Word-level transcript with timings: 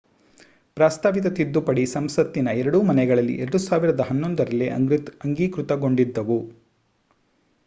ಪ್ರಸ್ತಾಪಿಸಿದ 0.77 1.29
ತಿದ್ದುಪಡಿ 1.35 1.83
ಸಂಸತ್ತಿನ 1.91 2.47
ಎರಡೂ 2.61 2.79
ಮನೆಗಳಲ್ಲಿ 2.89 3.35
2011ರಲ್ಲೇ 3.43 4.69
ಅಂಗೀಕೃತಗೊಂಡಿದ್ದವು 5.21 6.39